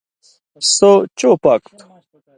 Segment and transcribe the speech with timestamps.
[0.75, 1.85] سو چو پاک تھُو،